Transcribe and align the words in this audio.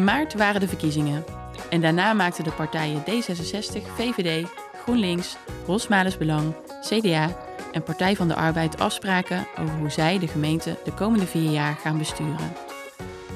In 0.00 0.06
maart 0.06 0.34
waren 0.34 0.60
de 0.60 0.68
verkiezingen. 0.68 1.24
En 1.70 1.80
daarna 1.80 2.12
maakten 2.12 2.44
de 2.44 2.50
partijen 2.50 3.00
D66, 3.00 3.82
VVD, 3.96 4.48
GroenLinks, 4.82 5.36
Rosmales 5.66 6.18
Belang, 6.18 6.54
CDA 6.80 7.36
en 7.72 7.82
Partij 7.82 8.16
van 8.16 8.28
de 8.28 8.34
Arbeid 8.34 8.78
afspraken 8.78 9.46
over 9.58 9.74
hoe 9.74 9.90
zij 9.90 10.18
de 10.18 10.26
gemeente 10.28 10.76
de 10.84 10.92
komende 10.92 11.26
vier 11.26 11.50
jaar 11.50 11.74
gaan 11.74 11.98
besturen. 11.98 12.52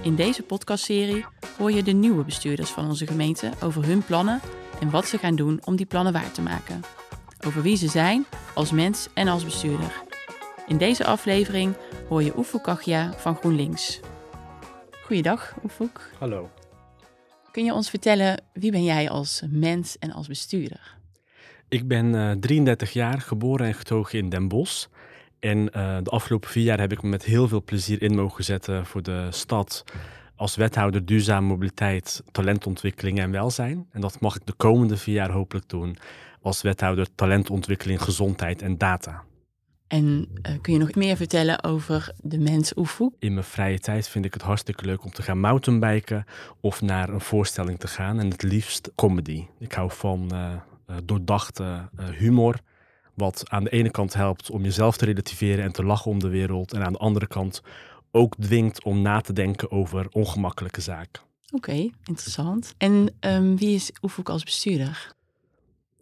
In 0.02 0.14
deze 0.14 0.42
podcastserie 0.42 1.24
hoor 1.59 1.73
je 1.73 1.82
de 1.82 1.92
nieuwe 1.92 2.24
bestuurders 2.24 2.70
van 2.70 2.88
onze 2.88 3.06
gemeente 3.06 3.51
over 3.62 3.84
hun 3.87 4.02
plannen 4.02 4.41
en 4.80 4.91
wat 4.91 5.06
ze 5.06 5.19
gaan 5.19 5.37
doen 5.37 5.60
om 5.65 5.77
die 5.77 5.87
plannen 5.87 6.12
waar 6.12 6.33
te 6.33 6.42
maken. 6.42 6.80
Over 7.46 7.62
wie 7.62 7.77
ze 7.77 7.88
zijn 7.88 8.27
als 8.55 8.70
mens 8.70 9.09
en 9.15 9.28
als 9.28 9.45
bestuurder. 9.45 10.02
In 10.66 10.77
deze 10.77 11.05
aflevering 11.05 11.74
hoor 12.09 12.23
je 12.23 12.37
Oefoek 12.37 12.62
Kachja 12.62 13.12
van 13.16 13.37
GroenLinks. 13.37 14.01
Goeiedag, 15.04 15.54
Oefoek. 15.64 16.00
Hallo. 16.18 16.50
Kun 17.50 17.64
je 17.64 17.72
ons 17.72 17.90
vertellen 17.90 18.42
wie 18.52 18.70
ben 18.70 18.84
jij 18.84 19.10
als 19.10 19.42
mens 19.50 19.98
en 19.98 20.12
als 20.12 20.27
bestuurder? 20.27 20.96
Ik 21.68 21.88
ben 21.88 22.14
uh, 22.14 22.30
33 22.30 22.92
jaar, 22.92 23.20
geboren 23.20 23.66
en 23.66 23.74
getogen 23.74 24.18
in 24.18 24.28
Den 24.28 24.48
Bosch. 24.48 24.86
En 25.38 25.58
uh, 25.58 25.98
de 26.02 26.10
afgelopen 26.10 26.50
vier 26.50 26.64
jaar 26.64 26.80
heb 26.80 26.92
ik 26.92 27.02
me 27.02 27.08
met 27.08 27.24
heel 27.24 27.48
veel 27.48 27.62
plezier 27.62 28.02
in 28.02 28.14
mogen 28.14 28.44
zetten 28.44 28.86
voor 28.86 29.02
de 29.02 29.27
stad. 29.30 29.84
Als 30.36 30.56
wethouder 30.56 31.05
duurzame 31.05 31.46
mobiliteit, 31.46 32.22
talentontwikkeling 32.32 33.18
en 33.18 33.30
welzijn. 33.30 33.86
En 33.91 34.00
dat 34.00 34.20
mag 34.20 34.36
ik 34.36 34.46
de 34.46 34.55
komende 34.56 34.96
vier 34.96 35.14
jaar 35.14 35.30
hopelijk 35.30 35.68
doen 35.68 35.96
als 36.42 36.62
wethouder 36.62 37.14
talentontwikkeling, 37.14 38.02
gezondheid 38.02 38.62
en 38.62 38.78
data. 38.78 39.24
En 39.95 40.29
uh, 40.48 40.55
kun 40.61 40.73
je 40.73 40.79
nog 40.79 40.95
meer 40.95 41.16
vertellen 41.16 41.65
over 41.65 42.12
de 42.23 42.39
mens 42.39 42.77
Oefoek? 42.77 43.15
In 43.19 43.33
mijn 43.33 43.45
vrije 43.45 43.78
tijd 43.78 44.09
vind 44.09 44.25
ik 44.25 44.33
het 44.33 44.42
hartstikke 44.42 44.84
leuk 44.84 45.05
om 45.05 45.11
te 45.11 45.23
gaan 45.23 45.41
mountainbiken 45.41 46.25
of 46.61 46.81
naar 46.81 47.09
een 47.09 47.20
voorstelling 47.20 47.78
te 47.78 47.86
gaan. 47.86 48.19
En 48.19 48.31
het 48.31 48.42
liefst 48.42 48.91
comedy. 48.95 49.47
Ik 49.59 49.73
hou 49.73 49.91
van 49.92 50.31
uh, 50.33 50.53
uh, 50.91 50.97
doordachte 51.05 51.89
humor. 52.19 52.59
Wat 53.14 53.42
aan 53.51 53.64
de 53.64 53.70
ene 53.70 53.91
kant 53.91 54.14
helpt 54.14 54.51
om 54.51 54.62
jezelf 54.62 54.97
te 54.97 55.05
relativeren 55.05 55.64
en 55.64 55.73
te 55.73 55.84
lachen 55.84 56.11
om 56.11 56.19
de 56.19 56.29
wereld. 56.29 56.73
En 56.73 56.84
aan 56.84 56.92
de 56.92 56.98
andere 56.98 57.27
kant 57.27 57.62
ook 58.11 58.34
dwingt 58.36 58.84
om 58.84 59.03
na 59.03 59.20
te 59.20 59.33
denken 59.33 59.70
over 59.70 60.06
ongemakkelijke 60.11 60.81
zaken. 60.81 61.23
Oké, 61.53 61.70
okay, 61.70 61.92
interessant. 62.05 62.75
En 62.79 63.14
um, 63.20 63.56
wie 63.56 63.75
is 63.75 63.92
Oefoek 64.03 64.29
als 64.29 64.45
bestuurder? 64.45 65.12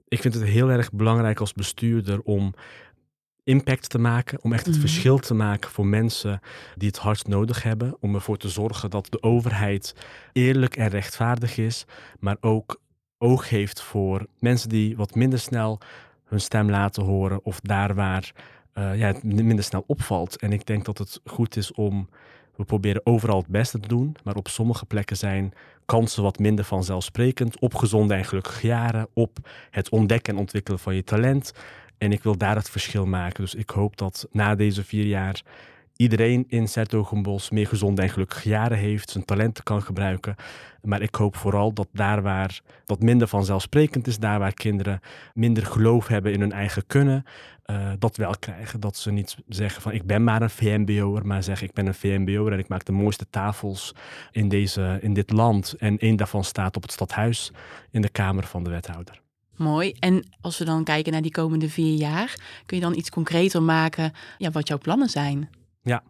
Ik 0.09 0.21
vind 0.21 0.35
het 0.35 0.43
heel 0.43 0.71
erg 0.71 0.93
belangrijk 0.93 1.41
als 1.41 1.53
bestuurder 1.53 2.21
om 2.21 2.55
impact 3.45 3.89
te 3.89 3.99
maken, 3.99 4.43
om 4.43 4.53
echt 4.53 4.67
het 4.67 4.75
mm. 4.75 4.81
verschil 4.81 5.19
te 5.19 5.35
maken 5.35 5.71
voor 5.71 5.87
mensen 5.87 6.41
die 6.77 6.89
het 6.89 6.99
hardst 6.99 7.27
nodig 7.27 7.63
hebben, 7.63 7.97
om 8.01 8.15
ervoor 8.15 8.37
te 8.37 8.49
zorgen 8.49 8.91
dat 8.91 9.07
de 9.11 9.23
overheid 9.23 9.95
eerlijk 10.33 10.77
en 10.77 10.89
rechtvaardig 10.89 11.57
is, 11.57 11.85
maar 12.21 12.37
ook 12.41 12.81
oog 13.19 13.49
heeft 13.49 13.83
voor 13.83 14.27
mensen 14.39 14.69
die 14.69 14.97
wat 14.97 15.15
minder 15.15 15.39
snel 15.39 15.81
hun 16.25 16.41
stem 16.41 16.71
laten 16.71 17.03
horen 17.03 17.45
of 17.45 17.61
daar 17.61 17.95
waar 17.95 18.33
uh, 18.75 18.99
ja, 18.99 19.07
het 19.07 19.23
minder 19.23 19.65
snel 19.65 19.85
opvalt. 19.87 20.37
En 20.37 20.53
ik 20.53 20.67
denk 20.67 20.85
dat 20.85 20.99
het 20.99 21.21
goed 21.25 21.57
is 21.57 21.73
om, 21.73 22.09
we 22.57 22.65
proberen 22.65 23.07
overal 23.07 23.39
het 23.39 23.47
beste 23.47 23.81
te 23.81 23.89
doen, 23.89 24.17
maar 24.25 24.35
op 24.35 24.49
sommige 24.49 24.87
plekken 24.87 25.17
zijn 25.17 25.53
kansen 25.85 26.23
wat 26.23 26.39
minder 26.39 26.65
vanzelfsprekend 26.65 27.59
op 27.59 27.75
gezonde 27.75 28.15
en 28.15 28.25
gelukkige 28.25 28.67
jaren, 28.67 29.09
op 29.13 29.39
het 29.71 29.89
ontdekken 29.89 30.35
en 30.35 30.41
ontwikkelen 30.41 30.79
van 30.79 30.95
je 30.95 31.05
talent. 31.05 31.53
En 32.03 32.13
ik 32.13 32.23
wil 32.23 32.37
daar 32.37 32.57
het 32.57 32.71
verschil 32.71 33.07
maken. 33.07 33.43
Dus 33.43 33.55
ik 33.55 33.71
hoop 33.71 33.97
dat 33.97 34.29
na 34.33 34.55
deze 34.55 34.85
vier 34.85 35.07
jaar 35.07 35.43
iedereen 35.97 36.45
in 36.49 36.69
Sertogenbos 36.69 37.51
meer 37.51 37.67
gezonde 37.67 38.03
en 38.03 38.09
gelukkige 38.09 38.49
jaren 38.49 38.79
heeft, 38.79 39.11
zijn 39.11 39.25
talenten 39.25 39.65
kan 39.65 39.83
gebruiken. 39.83 40.35
Maar 40.83 41.03
ik 41.03 41.15
hoop 41.15 41.37
vooral 41.37 41.73
dat 41.73 41.89
daar 41.93 42.23
waar 42.23 42.61
dat 42.85 43.01
minder 43.01 43.29
vanzelfsprekend 43.29 44.07
is, 44.07 44.19
daar 44.19 44.39
waar 44.39 44.55
kinderen 44.55 45.01
minder 45.35 45.67
geloof 45.67 46.07
hebben 46.07 46.33
in 46.33 46.41
hun 46.41 46.53
eigen 46.53 46.87
kunnen, 46.87 47.25
uh, 47.67 47.93
dat 47.99 48.17
wel 48.17 48.35
krijgen. 48.39 48.81
Dat 48.81 48.97
ze 48.97 49.11
niet 49.11 49.37
zeggen 49.49 49.83
van 49.83 49.93
ik 49.93 50.07
ben 50.07 50.25
maar 50.25 50.43
een 50.43 50.51
VMBO'er, 50.51 51.27
maar 51.27 51.43
zeggen 51.43 51.67
ik 51.67 51.75
ben 51.75 51.87
een 51.87 51.95
VMBO'er 51.95 52.53
en 52.53 52.59
ik 52.59 52.69
maak 52.69 52.85
de 52.85 52.93
mooiste 52.93 53.27
tafels 53.31 53.95
in, 54.31 54.49
deze, 54.49 54.99
in 55.01 55.15
dit 55.15 55.31
land. 55.31 55.75
En 55.79 55.99
één 55.99 56.17
daarvan 56.17 56.45
staat 56.45 56.77
op 56.77 56.83
het 56.83 56.93
stadhuis 56.93 57.53
in 57.91 58.03
de 58.03 58.09
Kamer 58.09 58.45
van 58.45 58.65
de 58.65 58.71
Wethouder. 58.71 59.22
Mooi. 59.63 59.93
En 59.99 60.25
als 60.41 60.59
we 60.59 60.65
dan 60.65 60.85
kijken 60.85 61.13
naar 61.13 61.23
die 61.23 61.31
komende 61.31 61.69
vier 61.69 61.95
jaar, 61.95 62.37
kun 62.67 62.77
je 62.77 62.83
dan 62.83 62.97
iets 62.97 63.11
concreter 63.11 63.63
maken 63.63 64.13
ja, 64.39 64.51
wat 64.51 64.69
jouw 64.69 64.79
plannen 64.79 65.09
zijn? 65.09 65.51
Ja, 65.83 66.03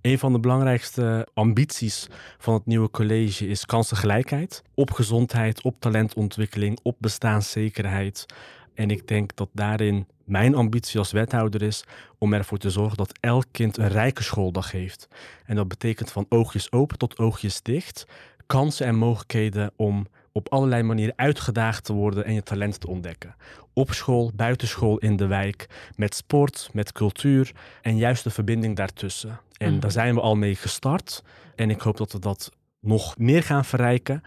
een 0.00 0.18
van 0.18 0.32
de 0.32 0.40
belangrijkste 0.40 1.28
ambities 1.34 2.06
van 2.38 2.54
het 2.54 2.66
nieuwe 2.66 2.90
college 2.90 3.48
is 3.48 3.66
kansengelijkheid. 3.66 4.62
Op 4.74 4.90
gezondheid, 4.90 5.62
op 5.62 5.80
talentontwikkeling, 5.80 6.78
op 6.82 6.96
bestaanszekerheid. 6.98 8.26
En 8.74 8.90
ik 8.90 9.08
denk 9.08 9.36
dat 9.36 9.48
daarin 9.52 10.06
mijn 10.24 10.54
ambitie 10.54 10.98
als 10.98 11.12
wethouder 11.12 11.62
is 11.62 11.84
om 12.18 12.32
ervoor 12.32 12.58
te 12.58 12.70
zorgen 12.70 12.96
dat 12.96 13.18
elk 13.20 13.46
kind 13.50 13.76
een 13.76 13.88
rijke 13.88 14.22
schooldag 14.22 14.70
heeft. 14.70 15.08
En 15.46 15.56
dat 15.56 15.68
betekent 15.68 16.12
van 16.12 16.26
oogjes 16.28 16.72
open 16.72 16.98
tot 16.98 17.18
oogjes 17.18 17.62
dicht. 17.62 18.06
Kansen 18.46 18.86
en 18.86 18.96
mogelijkheden 18.96 19.72
om 19.76 20.06
op 20.32 20.52
allerlei 20.52 20.82
manieren 20.82 21.14
uitgedaagd 21.16 21.84
te 21.84 21.92
worden 21.92 22.24
en 22.24 22.34
je 22.34 22.42
talent 22.42 22.80
te 22.80 22.88
ontdekken. 22.88 23.34
Op 23.72 23.92
school, 23.92 24.30
buitenschool, 24.34 24.98
in 24.98 25.16
de 25.16 25.26
wijk, 25.26 25.66
met 25.96 26.14
sport, 26.14 26.68
met 26.72 26.92
cultuur 26.92 27.52
en 27.82 27.96
juist 27.96 28.24
de 28.24 28.30
verbinding 28.30 28.76
daartussen. 28.76 29.40
En 29.56 29.72
mm. 29.72 29.80
daar 29.80 29.90
zijn 29.90 30.14
we 30.14 30.20
al 30.20 30.34
mee 30.34 30.54
gestart. 30.54 31.22
En 31.54 31.70
ik 31.70 31.80
hoop 31.80 31.96
dat 31.96 32.12
we 32.12 32.18
dat 32.18 32.50
nog 32.80 33.18
meer 33.18 33.42
gaan 33.42 33.64
verrijken 33.64 34.22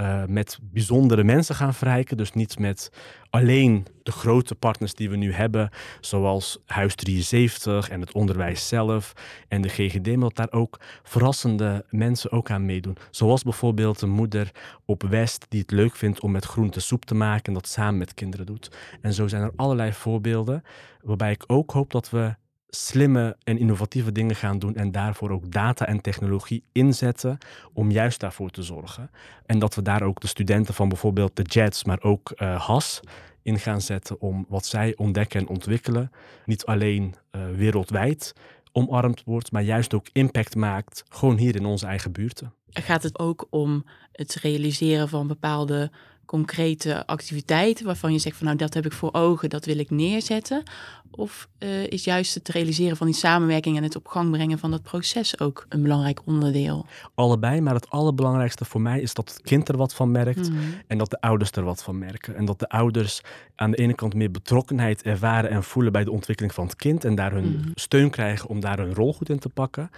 uh, 0.00 0.24
met 0.24 0.58
bijzondere 0.62 1.24
mensen 1.24 1.54
gaan 1.54 1.74
verrijken. 1.74 2.16
Dus 2.16 2.32
niet 2.32 2.58
met 2.58 2.92
alleen 3.30 3.86
de 4.02 4.12
grote 4.12 4.54
partners 4.54 4.94
die 4.94 5.10
we 5.10 5.16
nu 5.16 5.32
hebben, 5.32 5.70
zoals 6.00 6.58
Huis 6.66 6.94
73 6.94 7.88
en 7.88 8.00
het 8.00 8.12
onderwijs 8.12 8.68
zelf 8.68 9.12
en 9.48 9.60
de 9.62 9.68
GGD, 9.68 10.06
maar 10.06 10.18
dat 10.18 10.36
daar 10.36 10.60
ook 10.60 10.80
verrassende 11.02 11.84
mensen 11.90 12.30
ook 12.30 12.50
aan 12.50 12.66
meedoen. 12.66 12.96
Zoals 13.10 13.42
bijvoorbeeld 13.42 14.00
een 14.00 14.10
moeder 14.10 14.50
op 14.84 15.02
West 15.02 15.46
die 15.48 15.60
het 15.60 15.70
leuk 15.70 15.96
vindt 15.96 16.20
om 16.20 16.30
met 16.30 16.44
groente 16.44 16.80
soep 16.80 17.04
te 17.04 17.14
maken 17.14 17.44
en 17.44 17.54
dat 17.54 17.68
samen 17.68 17.98
met 17.98 18.14
kinderen 18.14 18.46
doet. 18.46 18.70
En 19.00 19.12
zo 19.12 19.28
zijn 19.28 19.42
er 19.42 19.52
allerlei 19.56 19.92
voorbeelden 19.92 20.62
waarbij 21.02 21.30
ik 21.30 21.44
ook 21.46 21.70
hoop 21.70 21.90
dat 21.90 22.10
we 22.10 22.34
slimme 22.68 23.36
en 23.44 23.58
innovatieve 23.58 24.12
dingen 24.12 24.36
gaan 24.36 24.58
doen 24.58 24.74
en 24.74 24.92
daarvoor 24.92 25.30
ook 25.30 25.52
data 25.52 25.86
en 25.86 26.00
technologie 26.00 26.64
inzetten 26.72 27.38
om 27.72 27.90
juist 27.90 28.20
daarvoor 28.20 28.50
te 28.50 28.62
zorgen. 28.62 29.10
En 29.46 29.58
dat 29.58 29.74
we 29.74 29.82
daar 29.82 30.02
ook 30.02 30.20
de 30.20 30.26
studenten 30.26 30.74
van 30.74 30.88
bijvoorbeeld 30.88 31.36
de 31.36 31.42
Jets, 31.42 31.84
maar 31.84 32.02
ook 32.02 32.32
uh, 32.36 32.66
HAS 32.66 33.00
in 33.42 33.58
gaan 33.58 33.80
zetten 33.80 34.20
om 34.20 34.46
wat 34.48 34.66
zij 34.66 34.96
ontdekken 34.96 35.40
en 35.40 35.48
ontwikkelen, 35.48 36.10
niet 36.44 36.64
alleen 36.64 37.14
uh, 37.32 37.42
wereldwijd 37.56 38.34
omarmd 38.72 39.22
wordt, 39.24 39.52
maar 39.52 39.62
juist 39.62 39.94
ook 39.94 40.06
impact 40.12 40.54
maakt, 40.54 41.04
gewoon 41.08 41.36
hier 41.36 41.56
in 41.56 41.64
onze 41.64 41.86
eigen 41.86 42.12
buurten. 42.12 42.52
Gaat 42.70 43.02
het 43.02 43.18
ook 43.18 43.46
om 43.50 43.84
het 44.12 44.34
realiseren 44.34 45.08
van 45.08 45.26
bepaalde 45.26 45.90
concrete 46.28 47.06
activiteiten 47.06 47.86
waarvan 47.86 48.12
je 48.12 48.18
zegt 48.18 48.36
van 48.36 48.46
nou 48.46 48.58
dat 48.58 48.74
heb 48.74 48.84
ik 48.84 48.92
voor 48.92 49.12
ogen, 49.12 49.50
dat 49.50 49.64
wil 49.64 49.78
ik 49.78 49.90
neerzetten? 49.90 50.62
Of 51.10 51.48
uh, 51.58 51.86
is 51.86 52.04
juist 52.04 52.34
het 52.34 52.48
realiseren 52.48 52.96
van 52.96 53.06
die 53.06 53.16
samenwerking 53.16 53.76
en 53.76 53.82
het 53.82 53.96
op 53.96 54.06
gang 54.06 54.30
brengen 54.30 54.58
van 54.58 54.70
dat 54.70 54.82
proces 54.82 55.40
ook 55.40 55.66
een 55.68 55.82
belangrijk 55.82 56.20
onderdeel? 56.24 56.86
Allebei, 57.14 57.60
maar 57.60 57.74
het 57.74 57.90
allerbelangrijkste 57.90 58.64
voor 58.64 58.80
mij 58.80 59.00
is 59.00 59.14
dat 59.14 59.28
het 59.28 59.42
kind 59.42 59.68
er 59.68 59.76
wat 59.76 59.94
van 59.94 60.10
merkt 60.10 60.50
mm. 60.50 60.58
en 60.86 60.98
dat 60.98 61.10
de 61.10 61.20
ouders 61.20 61.50
er 61.50 61.64
wat 61.64 61.82
van 61.82 61.98
merken. 61.98 62.36
En 62.36 62.44
dat 62.44 62.58
de 62.58 62.68
ouders 62.68 63.20
aan 63.54 63.70
de 63.70 63.76
ene 63.76 63.94
kant 63.94 64.14
meer 64.14 64.30
betrokkenheid 64.30 65.02
ervaren 65.02 65.50
en 65.50 65.62
voelen 65.62 65.92
bij 65.92 66.04
de 66.04 66.10
ontwikkeling 66.10 66.54
van 66.54 66.64
het 66.64 66.76
kind 66.76 67.04
en 67.04 67.14
daar 67.14 67.32
hun 67.32 67.48
mm. 67.48 67.70
steun 67.74 68.10
krijgen 68.10 68.48
om 68.48 68.60
daar 68.60 68.78
hun 68.78 68.94
rol 68.94 69.14
goed 69.14 69.28
in 69.28 69.38
te 69.38 69.48
pakken 69.48 69.90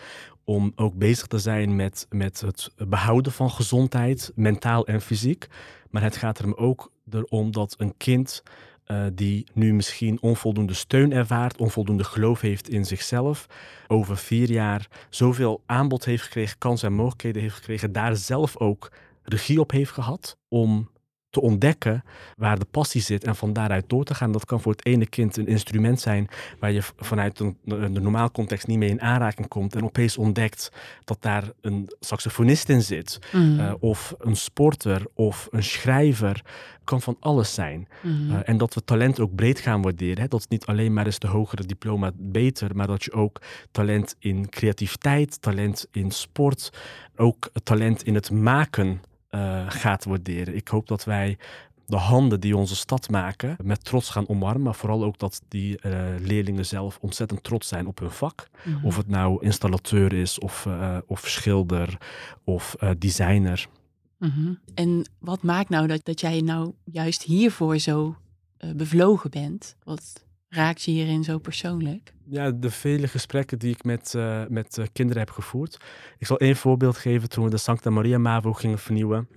om 0.44 0.72
ook 0.76 0.94
bezig 0.94 1.26
te 1.26 1.38
zijn 1.38 1.76
met, 1.76 2.06
met 2.08 2.40
het 2.40 2.70
behouden 2.88 3.32
van 3.32 3.50
gezondheid, 3.50 4.32
mentaal 4.34 4.86
en 4.86 5.00
fysiek. 5.00 5.48
Maar 5.90 6.02
het 6.02 6.16
gaat 6.16 6.38
er 6.38 6.56
ook 6.56 6.92
erom 7.10 7.50
dat 7.50 7.74
een 7.78 7.94
kind 7.96 8.42
uh, 8.86 9.06
die 9.12 9.46
nu 9.52 9.74
misschien 9.74 10.22
onvoldoende 10.22 10.74
steun 10.74 11.12
ervaart, 11.12 11.58
onvoldoende 11.58 12.04
geloof 12.04 12.40
heeft 12.40 12.68
in 12.68 12.84
zichzelf, 12.84 13.46
over 13.88 14.16
vier 14.16 14.50
jaar 14.50 14.88
zoveel 15.10 15.62
aanbod 15.66 16.04
heeft 16.04 16.22
gekregen, 16.22 16.58
kansen 16.58 16.88
en 16.88 16.94
mogelijkheden 16.94 17.42
heeft 17.42 17.54
gekregen, 17.54 17.92
daar 17.92 18.16
zelf 18.16 18.56
ook 18.56 18.92
regie 19.22 19.60
op 19.60 19.70
heeft 19.70 19.90
gehad 19.90 20.38
om 20.48 20.90
te 21.30 21.40
ontdekken 21.40 22.04
waar 22.36 22.58
de 22.58 22.66
passie 22.70 23.00
zit 23.00 23.24
en 23.24 23.36
van 23.36 23.52
daaruit 23.52 23.88
door 23.88 24.04
te 24.04 24.14
gaan. 24.14 24.32
Dat 24.32 24.44
kan 24.44 24.60
voor 24.60 24.72
het 24.72 24.86
ene 24.86 25.06
kind 25.06 25.36
een 25.36 25.46
instrument 25.46 26.00
zijn 26.00 26.28
waar 26.58 26.72
je 26.72 26.82
vanuit 26.96 27.36
de, 27.36 27.54
de 27.64 27.88
normaal 27.88 28.30
context 28.30 28.66
niet 28.66 28.78
mee 28.78 28.88
in 28.88 29.00
aanraking 29.00 29.48
komt 29.48 29.74
en 29.74 29.84
opeens 29.84 30.18
ontdekt 30.18 30.72
dat 31.04 31.22
daar 31.22 31.50
een 31.60 31.90
saxofonist 32.00 32.68
in 32.68 32.82
zit, 32.82 33.18
mm. 33.32 33.60
uh, 33.60 33.72
of 33.80 34.14
een 34.18 34.36
sporter 34.36 35.06
of 35.14 35.48
een 35.50 35.62
schrijver. 35.64 36.42
Kan 36.84 37.02
van 37.02 37.16
alles 37.20 37.54
zijn. 37.54 37.88
Mm. 38.02 38.30
Uh, 38.30 38.38
en 38.44 38.56
dat 38.56 38.74
we 38.74 38.84
talent 38.84 39.20
ook 39.20 39.34
breed 39.34 39.60
gaan 39.60 39.82
waarderen. 39.82 40.22
Hè? 40.22 40.28
Dat 40.28 40.40
het 40.40 40.50
niet 40.50 40.66
alleen 40.66 40.92
maar 40.92 41.06
is 41.06 41.18
de 41.18 41.26
hogere 41.26 41.66
diploma 41.66 42.10
beter, 42.14 42.76
maar 42.76 42.86
dat 42.86 43.04
je 43.04 43.12
ook 43.12 43.40
talent 43.70 44.16
in 44.18 44.48
creativiteit, 44.48 45.42
talent 45.42 45.86
in 45.92 46.10
sport, 46.10 46.72
ook 47.16 47.50
talent 47.62 48.02
in 48.02 48.14
het 48.14 48.30
maken 48.30 49.00
uh, 49.30 49.64
gaat 49.68 50.04
waarderen. 50.04 50.54
Ik 50.56 50.68
hoop 50.68 50.88
dat 50.88 51.04
wij 51.04 51.38
de 51.86 51.96
handen 51.96 52.40
die 52.40 52.56
onze 52.56 52.76
stad 52.76 53.10
maken 53.10 53.56
met 53.62 53.84
trots 53.84 54.10
gaan 54.10 54.28
omarmen. 54.28 54.62
Maar 54.62 54.74
vooral 54.74 55.04
ook 55.04 55.18
dat 55.18 55.42
die 55.48 55.78
uh, 55.86 55.92
leerlingen 56.18 56.66
zelf 56.66 56.98
ontzettend 57.00 57.42
trots 57.42 57.68
zijn 57.68 57.86
op 57.86 57.98
hun 57.98 58.10
vak. 58.10 58.48
Mm-hmm. 58.64 58.84
Of 58.84 58.96
het 58.96 59.08
nou 59.08 59.44
installateur 59.44 60.12
is, 60.12 60.38
of, 60.38 60.64
uh, 60.68 60.98
of 61.06 61.28
schilder, 61.28 61.98
of 62.44 62.76
uh, 62.80 62.90
designer. 62.98 63.68
Mm-hmm. 64.18 64.58
En 64.74 65.10
wat 65.18 65.42
maakt 65.42 65.68
nou 65.68 65.86
dat, 65.86 66.04
dat 66.04 66.20
jij 66.20 66.40
nou 66.40 66.72
juist 66.84 67.22
hiervoor 67.22 67.78
zo 67.78 68.16
bevlogen 68.76 69.30
bent? 69.30 69.76
Wat 69.84 70.24
raakt 70.50 70.82
je 70.82 70.90
hierin 70.90 71.24
zo 71.24 71.38
persoonlijk? 71.38 72.12
Ja, 72.24 72.50
de 72.50 72.70
vele 72.70 73.08
gesprekken 73.08 73.58
die 73.58 73.74
ik 73.74 73.84
met, 73.84 74.14
met 74.48 74.80
kinderen 74.92 75.22
heb 75.22 75.30
gevoerd. 75.30 75.76
Ik 76.18 76.26
zal 76.26 76.38
één 76.38 76.56
voorbeeld 76.56 76.96
geven 76.96 77.28
toen 77.28 77.44
we 77.44 77.50
de 77.50 77.56
Santa 77.56 77.90
Maria 77.90 78.18
Mavo 78.18 78.52
gingen 78.52 78.78
vernieuwen 78.78 79.28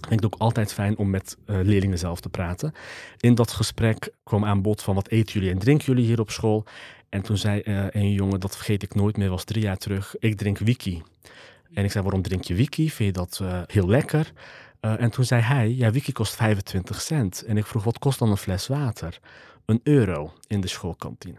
ik 0.00 0.08
vind 0.08 0.22
het 0.22 0.34
ook 0.34 0.40
altijd 0.40 0.72
fijn 0.72 0.98
om 0.98 1.10
met 1.10 1.36
uh, 1.46 1.56
leerlingen 1.62 1.98
zelf 1.98 2.20
te 2.20 2.28
praten. 2.28 2.72
In 3.20 3.34
dat 3.34 3.50
gesprek 3.50 4.12
kwam 4.24 4.44
aan 4.44 4.62
bod 4.62 4.82
van 4.82 4.94
wat 4.94 5.08
eten 5.08 5.32
jullie 5.32 5.50
en 5.50 5.58
drinken 5.58 5.86
jullie 5.86 6.04
hier 6.04 6.20
op 6.20 6.30
school? 6.30 6.64
En 7.08 7.22
toen 7.22 7.36
zei 7.36 7.62
een 7.90 8.12
jongen, 8.12 8.40
dat 8.40 8.56
vergeet 8.56 8.82
ik 8.82 8.94
nooit 8.94 9.16
meer, 9.16 9.28
was 9.28 9.44
drie 9.44 9.62
jaar 9.62 9.76
terug, 9.76 10.14
ik 10.18 10.36
drink 10.36 10.58
wiki. 10.58 11.02
En 11.72 11.84
ik 11.84 11.90
zei, 11.90 12.04
waarom 12.04 12.22
drink 12.22 12.44
je 12.44 12.54
wiki? 12.54 12.90
Vind 12.90 13.16
je 13.16 13.20
dat 13.20 13.42
heel 13.66 13.88
lekker? 13.88 14.32
en 14.80 15.10
toen 15.10 15.24
zei 15.24 15.42
hij, 15.42 15.74
ja, 15.74 15.90
wiki 15.90 16.12
kost 16.12 16.34
25 16.34 17.00
cent. 17.00 17.42
En 17.42 17.56
ik 17.56 17.66
vroeg, 17.66 17.84
wat 17.84 17.98
kost 17.98 18.18
dan 18.18 18.30
een 18.30 18.36
fles 18.36 18.66
water? 18.66 19.18
Een 19.68 19.80
euro 19.82 20.32
in 20.46 20.60
de 20.60 20.68
schoolkantine. 20.68 21.38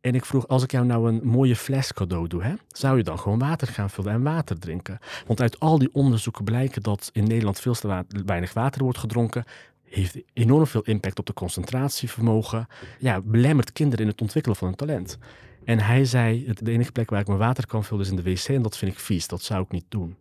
En 0.00 0.14
ik 0.14 0.24
vroeg, 0.24 0.48
als 0.48 0.62
ik 0.62 0.70
jou 0.70 0.86
nou 0.86 1.08
een 1.08 1.20
mooie 1.22 1.56
fles 1.56 1.92
cadeau 1.92 2.28
doe, 2.28 2.42
hè, 2.42 2.54
zou 2.68 2.96
je 2.96 3.02
dan 3.02 3.18
gewoon 3.18 3.38
water 3.38 3.68
gaan 3.68 3.90
vullen 3.90 4.12
en 4.12 4.22
water 4.22 4.58
drinken? 4.58 4.98
Want 5.26 5.40
uit 5.40 5.60
al 5.60 5.78
die 5.78 5.88
onderzoeken 5.92 6.44
blijken 6.44 6.82
dat 6.82 7.10
in 7.12 7.24
Nederland 7.24 7.60
veel 7.60 7.74
te 7.74 8.04
weinig 8.24 8.52
water 8.52 8.82
wordt 8.82 8.98
gedronken. 8.98 9.44
Heeft 9.84 10.16
enorm 10.32 10.66
veel 10.66 10.82
impact 10.82 11.18
op 11.18 11.26
de 11.26 11.32
concentratievermogen. 11.32 12.66
Ja, 12.98 13.20
belemmert 13.20 13.72
kinderen 13.72 14.04
in 14.04 14.10
het 14.10 14.20
ontwikkelen 14.20 14.56
van 14.56 14.66
hun 14.66 14.76
talent. 14.76 15.18
En 15.64 15.78
hij 15.78 16.04
zei, 16.04 16.52
de 16.52 16.70
enige 16.70 16.92
plek 16.92 17.10
waar 17.10 17.20
ik 17.20 17.26
mijn 17.26 17.38
water 17.38 17.66
kan 17.66 17.84
vullen 17.84 18.04
is 18.04 18.10
in 18.10 18.16
de 18.16 18.22
wc 18.22 18.48
en 18.48 18.62
dat 18.62 18.76
vind 18.76 18.92
ik 18.92 18.98
vies, 18.98 19.28
dat 19.28 19.42
zou 19.42 19.62
ik 19.62 19.70
niet 19.70 19.86
doen. 19.88 20.16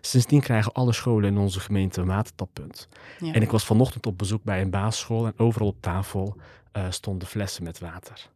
Sindsdien 0.00 0.40
krijgen 0.40 0.72
alle 0.72 0.92
scholen 0.92 1.30
in 1.30 1.38
onze 1.38 1.60
gemeente 1.60 2.00
een 2.00 2.06
watertappunt. 2.06 2.88
Ja. 3.18 3.32
En 3.32 3.42
ik 3.42 3.50
was 3.50 3.64
vanochtend 3.64 4.06
op 4.06 4.18
bezoek 4.18 4.42
bij 4.42 4.60
een 4.60 4.70
basisschool 4.70 5.26
en 5.26 5.32
overal 5.36 5.68
op 5.68 5.76
tafel 5.80 6.36
uh, 6.76 6.86
stonden 6.90 7.28
flessen 7.28 7.64
met 7.64 7.78
water. 7.78 8.30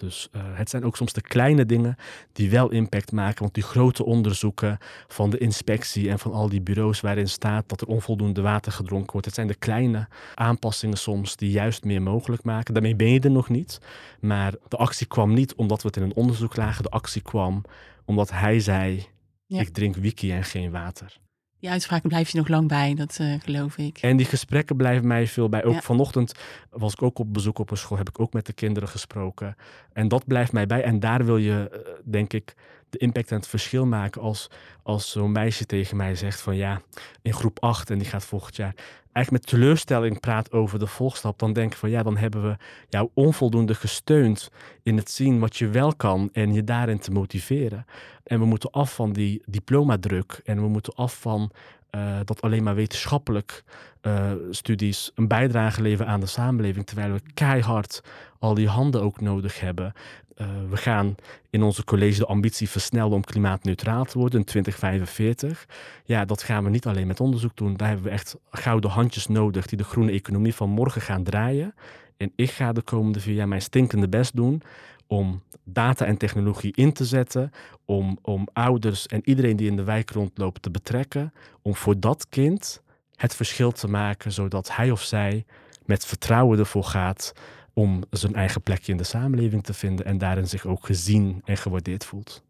Dus 0.00 0.28
uh, 0.32 0.42
het 0.44 0.70
zijn 0.70 0.84
ook 0.84 0.96
soms 0.96 1.12
de 1.12 1.20
kleine 1.20 1.66
dingen 1.66 1.96
die 2.32 2.50
wel 2.50 2.70
impact 2.70 3.12
maken. 3.12 3.40
Want 3.40 3.54
die 3.54 3.62
grote 3.62 4.04
onderzoeken 4.04 4.78
van 5.08 5.30
de 5.30 5.38
inspectie 5.38 6.10
en 6.10 6.18
van 6.18 6.32
al 6.32 6.48
die 6.48 6.60
bureaus 6.60 7.00
waarin 7.00 7.28
staat 7.28 7.68
dat 7.68 7.80
er 7.80 7.86
onvoldoende 7.86 8.40
water 8.40 8.72
gedronken 8.72 9.12
wordt. 9.12 9.26
Het 9.26 9.34
zijn 9.34 9.46
de 9.46 9.54
kleine 9.54 10.08
aanpassingen 10.34 10.98
soms 10.98 11.36
die 11.36 11.50
juist 11.50 11.84
meer 11.84 12.02
mogelijk 12.02 12.42
maken. 12.42 12.74
Daarmee 12.74 12.96
ben 12.96 13.10
je 13.10 13.20
er 13.20 13.30
nog 13.30 13.48
niet. 13.48 13.78
Maar 14.20 14.54
de 14.68 14.76
actie 14.76 15.06
kwam 15.06 15.34
niet 15.34 15.54
omdat 15.54 15.82
we 15.82 15.88
het 15.88 15.96
in 15.96 16.02
een 16.02 16.14
onderzoek 16.14 16.56
lagen. 16.56 16.82
De 16.82 16.90
actie 16.90 17.22
kwam 17.22 17.64
omdat 18.04 18.30
hij 18.30 18.60
zei: 18.60 19.06
ja. 19.46 19.60
Ik 19.60 19.68
drink 19.68 19.96
wiki 19.96 20.32
en 20.32 20.44
geen 20.44 20.70
water. 20.70 21.20
Die 21.60 21.70
uitspraken 21.70 22.08
blijf 22.08 22.30
je 22.30 22.38
nog 22.38 22.48
lang 22.48 22.68
bij, 22.68 22.94
dat 22.94 23.18
uh, 23.20 23.34
geloof 23.40 23.78
ik. 23.78 23.98
En 23.98 24.16
die 24.16 24.26
gesprekken 24.26 24.76
blijven 24.76 25.06
mij 25.06 25.26
veel 25.26 25.48
bij. 25.48 25.64
Ook 25.64 25.82
vanochtend 25.82 26.34
was 26.70 26.92
ik 26.92 27.02
ook 27.02 27.18
op 27.18 27.32
bezoek 27.32 27.58
op 27.58 27.70
een 27.70 27.76
school, 27.76 27.98
heb 27.98 28.08
ik 28.08 28.20
ook 28.20 28.32
met 28.32 28.46
de 28.46 28.52
kinderen 28.52 28.88
gesproken. 28.88 29.56
En 29.92 30.08
dat 30.08 30.26
blijft 30.26 30.52
mij 30.52 30.66
bij. 30.66 30.82
En 30.82 31.00
daar 31.00 31.24
wil 31.24 31.36
je, 31.36 31.70
uh, 31.72 31.92
denk 32.04 32.32
ik, 32.32 32.54
de 32.90 32.98
impact 32.98 33.30
en 33.30 33.36
het 33.36 33.46
verschil 33.46 33.86
maken 33.86 34.20
als, 34.20 34.50
als 34.82 35.10
zo'n 35.10 35.32
meisje 35.32 35.66
tegen 35.66 35.96
mij 35.96 36.14
zegt 36.14 36.40
van 36.40 36.56
ja, 36.56 36.80
in 37.22 37.32
groep 37.32 37.62
8 37.62 37.90
en 37.90 37.98
die 37.98 38.08
gaat 38.08 38.24
volgend 38.24 38.56
jaar 38.56 38.74
eigenlijk 39.12 39.30
met 39.30 39.54
teleurstelling 39.54 40.20
praat 40.20 40.52
over 40.52 40.78
de 40.78 40.86
volgstap, 40.86 41.38
dan 41.38 41.52
denk 41.52 41.72
ik 41.72 41.78
van 41.78 41.90
ja, 41.90 42.02
dan 42.02 42.16
hebben 42.16 42.42
we 42.42 42.56
jou 42.88 43.08
onvoldoende 43.14 43.74
gesteund 43.74 44.50
in 44.82 44.96
het 44.96 45.10
zien 45.10 45.38
wat 45.38 45.56
je 45.56 45.68
wel 45.68 45.94
kan 45.94 46.28
en 46.32 46.52
je 46.52 46.64
daarin 46.64 46.98
te 46.98 47.10
motiveren. 47.10 47.84
En 48.24 48.38
we 48.38 48.44
moeten 48.44 48.70
af 48.70 48.94
van 48.94 49.12
die 49.12 49.42
diplomadruk 49.46 50.40
en 50.44 50.60
we 50.60 50.68
moeten 50.68 50.94
af 50.94 51.20
van 51.20 51.50
uh, 51.90 52.18
dat 52.24 52.40
alleen 52.40 52.62
maar 52.62 52.74
wetenschappelijk 52.74 53.64
uh, 54.02 54.32
studies 54.50 55.10
een 55.14 55.28
bijdrage 55.28 55.82
leveren 55.82 56.12
aan 56.12 56.20
de 56.20 56.26
samenleving, 56.26 56.86
terwijl 56.86 57.12
we 57.12 57.20
keihard 57.34 58.02
al 58.38 58.54
die 58.54 58.68
handen 58.68 59.02
ook 59.02 59.20
nodig 59.20 59.60
hebben. 59.60 59.92
Uh, 60.36 60.46
we 60.70 60.76
gaan 60.76 61.14
in 61.50 61.62
onze 61.62 61.84
college 61.84 62.18
de 62.18 62.26
ambitie 62.26 62.68
versnellen 62.68 63.12
om 63.12 63.24
klimaatneutraal 63.24 64.04
te 64.04 64.18
worden 64.18 64.38
in 64.38 64.44
2045. 64.44 65.66
Ja, 66.04 66.24
dat 66.24 66.42
gaan 66.42 66.64
we 66.64 66.70
niet 66.70 66.86
alleen 66.86 67.06
met 67.06 67.20
onderzoek 67.20 67.56
doen. 67.56 67.76
Daar 67.76 67.88
hebben 67.88 68.06
we 68.06 68.12
echt 68.12 68.36
gouden 68.50 68.90
handjes 68.90 69.26
nodig 69.26 69.66
die 69.66 69.78
de 69.78 69.84
groene 69.84 70.12
economie 70.12 70.54
van 70.54 70.70
morgen 70.70 71.00
gaan 71.00 71.22
draaien. 71.22 71.74
En 72.16 72.32
ik 72.36 72.50
ga 72.50 72.72
de 72.72 72.82
komende 72.82 73.20
vier 73.20 73.34
jaar 73.34 73.48
mijn 73.48 73.62
stinkende 73.62 74.08
best 74.08 74.36
doen 74.36 74.62
om 75.10 75.42
data 75.64 76.04
en 76.04 76.16
technologie 76.16 76.72
in 76.74 76.92
te 76.92 77.04
zetten, 77.04 77.50
om, 77.84 78.18
om 78.22 78.48
ouders 78.52 79.06
en 79.06 79.20
iedereen 79.24 79.56
die 79.56 79.68
in 79.68 79.76
de 79.76 79.84
wijk 79.84 80.10
rondloopt 80.10 80.62
te 80.62 80.70
betrekken, 80.70 81.32
om 81.62 81.74
voor 81.74 82.00
dat 82.00 82.28
kind 82.28 82.82
het 83.14 83.34
verschil 83.34 83.72
te 83.72 83.88
maken, 83.88 84.32
zodat 84.32 84.76
hij 84.76 84.90
of 84.90 85.02
zij 85.02 85.44
met 85.84 86.06
vertrouwen 86.06 86.58
ervoor 86.58 86.84
gaat 86.84 87.32
om 87.72 88.02
zijn 88.10 88.34
eigen 88.34 88.62
plekje 88.62 88.92
in 88.92 88.98
de 88.98 89.04
samenleving 89.04 89.62
te 89.62 89.74
vinden 89.74 90.04
en 90.04 90.18
daarin 90.18 90.48
zich 90.48 90.66
ook 90.66 90.86
gezien 90.86 91.42
en 91.44 91.56
gewaardeerd 91.56 92.04
voelt. 92.04 92.42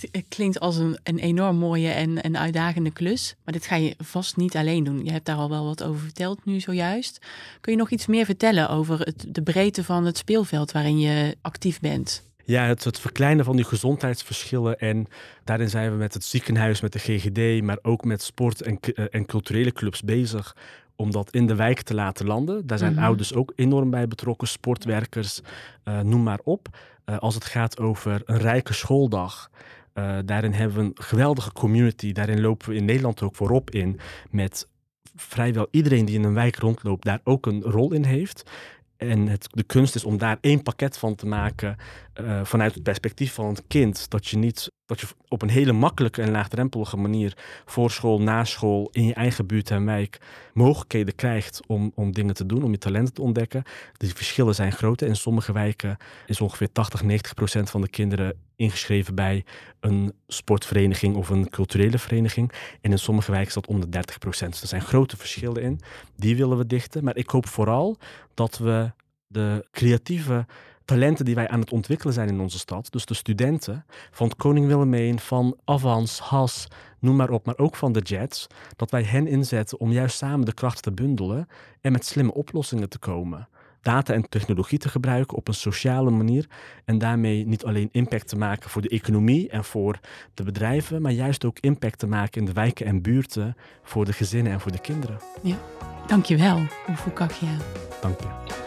Het, 0.00 0.24
klinkt 0.28 0.60
als 0.60 0.76
een, 0.76 0.98
een 1.02 1.18
enorm 1.18 1.56
mooie 1.56 1.88
en 1.88 2.24
een 2.26 2.38
uitdagende 2.38 2.90
klus, 2.90 3.34
maar 3.44 3.54
dit 3.54 3.66
ga 3.66 3.76
je 3.76 3.94
vast 3.98 4.36
niet 4.36 4.56
alleen 4.56 4.84
doen. 4.84 5.04
Je 5.04 5.10
hebt 5.10 5.26
daar 5.26 5.36
al 5.36 5.50
wel 5.50 5.64
wat 5.64 5.82
over 5.82 6.00
verteld 6.00 6.44
nu 6.44 6.60
zojuist. 6.60 7.18
Kun 7.60 7.72
je 7.72 7.78
nog 7.78 7.90
iets 7.90 8.06
meer 8.06 8.24
vertellen 8.24 8.68
over 8.68 9.00
het, 9.00 9.24
de 9.28 9.42
breedte 9.42 9.84
van 9.84 10.04
het 10.04 10.18
speelveld 10.18 10.72
waarin 10.72 10.98
je 10.98 11.36
actief 11.40 11.80
bent? 11.80 12.22
Ja, 12.44 12.64
het, 12.64 12.84
het, 12.84 12.98
verkleinen 12.98 13.44
van 13.44 13.56
die 13.56 13.64
gezondheidsverschillen. 13.64 14.78
En 14.78 15.06
daarin 15.44 15.70
zijn 15.70 15.90
we 15.90 15.96
met 15.96 16.14
het 16.14 16.24
ziekenhuis, 16.24 16.80
met 16.80 16.92
de 16.92 16.98
GGD, 16.98 17.62
maar 17.62 17.78
ook 17.82 18.04
met 18.04 18.22
sport- 18.22 18.62
en, 18.62 18.80
eh, 18.80 19.04
en 19.10 19.26
culturele 19.26 19.72
clubs 19.72 20.02
bezig. 20.02 20.56
Om 20.96 21.10
dat 21.10 21.30
in 21.30 21.46
de 21.46 21.54
wijk 21.54 21.80
te 21.80 21.94
laten 21.94 22.26
landen. 22.26 22.66
Daar 22.66 22.78
zijn 22.78 22.90
mm 22.90 22.96
-hmm. 22.96 23.06
ouders 23.06 23.34
ook 23.34 23.52
enorm 23.56 23.90
bij 23.90 24.08
betrokken, 24.08 24.48
sportwerkers, 24.48 25.40
uh, 25.84 26.00
noem 26.00 26.22
maar 26.22 26.40
op. 26.42 26.68
Uh, 27.06 27.18
als 27.18 27.34
het 27.34 27.44
gaat 27.44 27.78
over 27.78 28.22
een 28.24 28.38
rijke 28.38 28.72
schooldag. 28.72 29.50
Uh, 29.94 30.18
daarin 30.24 30.52
hebben 30.52 30.76
we 30.76 30.82
een 30.82 30.92
geweldige 30.94 31.52
community. 31.52 32.12
Daarin 32.12 32.40
lopen 32.40 32.68
we 32.68 32.74
in 32.74 32.84
Nederland 32.84 33.22
ook 33.22 33.36
voorop 33.36 33.70
in. 33.70 34.00
Met 34.30 34.68
vrijwel 35.16 35.68
iedereen 35.70 36.04
die 36.04 36.18
in 36.18 36.24
een 36.24 36.34
wijk 36.34 36.56
rondloopt, 36.56 37.04
daar 37.04 37.20
ook 37.24 37.46
een 37.46 37.62
rol 37.62 37.92
in 37.92 38.04
heeft. 38.04 38.50
En 38.96 39.28
het, 39.28 39.46
de 39.50 39.62
kunst 39.62 39.94
is 39.94 40.04
om 40.04 40.18
daar 40.18 40.38
één 40.40 40.62
pakket 40.62 40.98
van 40.98 41.14
te 41.14 41.26
maken 41.26 41.76
uh, 42.20 42.44
vanuit 42.44 42.74
het 42.74 42.82
perspectief 42.82 43.32
van 43.32 43.46
het 43.46 43.64
kind. 43.66 44.10
Dat 44.10 44.26
je 44.26 44.38
niet 44.38 44.72
dat 44.86 45.00
je 45.00 45.06
op 45.28 45.42
een 45.42 45.50
hele 45.50 45.72
makkelijke 45.72 46.22
en 46.22 46.30
laagdrempelige 46.30 46.96
manier 46.96 47.36
voor 47.64 47.90
school, 47.90 48.20
na 48.20 48.44
school, 48.44 48.88
in 48.92 49.04
je 49.04 49.14
eigen 49.14 49.46
buurt 49.46 49.70
en 49.70 49.84
wijk 49.84 50.20
mogelijkheden 50.52 51.14
krijgt 51.14 51.60
om, 51.66 51.92
om 51.94 52.12
dingen 52.12 52.34
te 52.34 52.46
doen, 52.46 52.62
om 52.62 52.70
je 52.70 52.78
talenten 52.78 53.14
te 53.14 53.22
ontdekken. 53.22 53.62
Die 53.96 54.14
verschillen 54.14 54.54
zijn 54.54 54.72
groot. 54.72 55.02
In 55.02 55.16
sommige 55.16 55.52
wijken 55.52 55.96
is 56.26 56.40
ongeveer 56.40 56.72
80, 56.72 57.02
90 57.02 57.34
procent 57.34 57.70
van 57.70 57.80
de 57.80 57.88
kinderen 57.88 58.36
ingeschreven 58.56 59.14
bij 59.14 59.44
een 59.80 60.12
sportvereniging 60.26 61.16
of 61.16 61.28
een 61.28 61.48
culturele 61.48 61.98
vereniging. 61.98 62.52
En 62.80 62.90
in 62.90 62.98
sommige 62.98 63.30
wijken 63.30 63.48
is 63.48 63.54
dat 63.54 63.66
onder 63.66 63.90
30 63.90 64.18
procent. 64.18 64.52
Dus 64.52 64.62
er 64.62 64.68
zijn 64.68 64.82
grote 64.82 65.16
verschillen 65.16 65.62
in. 65.62 65.80
Die 66.16 66.36
willen 66.36 66.58
we 66.58 66.66
dichten. 66.66 67.04
Maar 67.04 67.16
ik 67.16 67.30
hoop 67.30 67.48
vooral 67.48 67.98
dat 68.34 68.58
we 68.58 68.92
de 69.26 69.66
creatieve 69.70 70.46
talenten 70.84 71.24
die 71.24 71.34
wij 71.34 71.48
aan 71.48 71.60
het 71.60 71.72
ontwikkelen 71.72 72.14
zijn 72.14 72.28
in 72.28 72.40
onze 72.40 72.58
stad, 72.58 72.92
dus 72.92 73.06
de 73.06 73.14
studenten 73.14 73.84
van 74.10 74.28
het 74.28 74.36
Koning 74.36 74.66
Willemijn, 74.66 75.18
van 75.18 75.56
Avans, 75.64 76.18
Has, 76.18 76.68
noem 76.98 77.16
maar 77.16 77.30
op, 77.30 77.46
maar 77.46 77.58
ook 77.58 77.76
van 77.76 77.92
de 77.92 78.00
Jets, 78.00 78.46
dat 78.76 78.90
wij 78.90 79.02
hen 79.02 79.26
inzetten 79.26 79.80
om 79.80 79.92
juist 79.92 80.16
samen 80.16 80.46
de 80.46 80.54
krachten 80.54 80.82
te 80.82 81.02
bundelen 81.02 81.48
en 81.80 81.92
met 81.92 82.06
slimme 82.06 82.34
oplossingen 82.34 82.88
te 82.88 82.98
komen. 82.98 83.48
Data 83.82 84.14
en 84.14 84.28
technologie 84.28 84.78
te 84.78 84.88
gebruiken 84.88 85.36
op 85.36 85.48
een 85.48 85.54
sociale 85.54 86.10
manier 86.10 86.46
en 86.84 86.98
daarmee 86.98 87.46
niet 87.46 87.64
alleen 87.64 87.88
impact 87.92 88.28
te 88.28 88.36
maken 88.36 88.70
voor 88.70 88.82
de 88.82 88.88
economie 88.88 89.48
en 89.48 89.64
voor 89.64 90.00
de 90.34 90.42
bedrijven, 90.42 91.02
maar 91.02 91.12
juist 91.12 91.44
ook 91.44 91.58
impact 91.58 91.98
te 91.98 92.06
maken 92.06 92.40
in 92.40 92.46
de 92.46 92.52
wijken 92.52 92.86
en 92.86 93.02
buurten 93.02 93.56
voor 93.82 94.04
de 94.04 94.12
gezinnen 94.12 94.52
en 94.52 94.60
voor 94.60 94.72
de 94.72 94.80
kinderen. 94.80 95.18
Ja, 95.42 95.56
dankjewel, 96.06 96.60
Oefukakja. 96.88 97.56
Dank 98.00 98.20
je. 98.20 98.63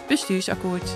bestuursakkoord. 0.07 0.95